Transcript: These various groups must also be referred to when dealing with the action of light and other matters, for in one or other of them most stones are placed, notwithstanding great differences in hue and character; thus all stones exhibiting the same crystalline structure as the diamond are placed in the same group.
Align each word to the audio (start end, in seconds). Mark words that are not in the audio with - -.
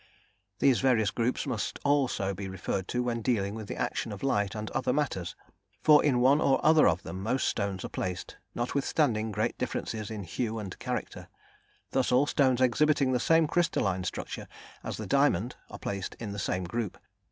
These 0.57 0.79
various 0.79 1.11
groups 1.11 1.45
must 1.45 1.77
also 1.85 2.33
be 2.33 2.49
referred 2.49 2.87
to 2.87 3.03
when 3.03 3.21
dealing 3.21 3.53
with 3.53 3.67
the 3.67 3.75
action 3.75 4.11
of 4.11 4.23
light 4.23 4.55
and 4.55 4.71
other 4.71 4.91
matters, 4.91 5.35
for 5.83 6.03
in 6.03 6.19
one 6.19 6.41
or 6.41 6.59
other 6.65 6.87
of 6.87 7.03
them 7.03 7.21
most 7.21 7.47
stones 7.47 7.85
are 7.85 7.89
placed, 7.89 8.35
notwithstanding 8.55 9.31
great 9.31 9.59
differences 9.59 10.09
in 10.09 10.23
hue 10.23 10.57
and 10.57 10.79
character; 10.79 11.27
thus 11.91 12.11
all 12.11 12.25
stones 12.25 12.61
exhibiting 12.61 13.11
the 13.11 13.19
same 13.19 13.45
crystalline 13.45 14.03
structure 14.03 14.47
as 14.83 14.97
the 14.97 15.05
diamond 15.05 15.55
are 15.69 15.77
placed 15.77 16.15
in 16.15 16.31
the 16.31 16.39
same 16.39 16.63
group. 16.63 16.97